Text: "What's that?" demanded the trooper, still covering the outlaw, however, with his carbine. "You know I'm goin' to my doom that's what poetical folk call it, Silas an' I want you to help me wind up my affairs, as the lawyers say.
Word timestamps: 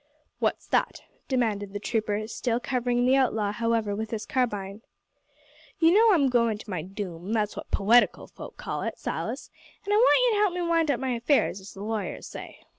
"What's 0.39 0.65
that?" 0.69 1.03
demanded 1.27 1.73
the 1.73 1.79
trooper, 1.79 2.25
still 2.27 2.59
covering 2.59 3.05
the 3.05 3.15
outlaw, 3.15 3.51
however, 3.51 3.95
with 3.95 4.09
his 4.09 4.25
carbine. 4.25 4.81
"You 5.77 5.91
know 5.93 6.11
I'm 6.15 6.27
goin' 6.27 6.57
to 6.57 6.69
my 6.71 6.81
doom 6.81 7.33
that's 7.33 7.55
what 7.55 7.69
poetical 7.69 8.25
folk 8.25 8.57
call 8.57 8.81
it, 8.81 8.97
Silas 8.97 9.51
an' 9.85 9.93
I 9.93 9.97
want 9.97 10.21
you 10.25 10.31
to 10.31 10.41
help 10.41 10.53
me 10.55 10.61
wind 10.63 10.89
up 10.89 10.99
my 10.99 11.11
affairs, 11.11 11.61
as 11.61 11.73
the 11.75 11.83
lawyers 11.83 12.25
say. 12.25 12.61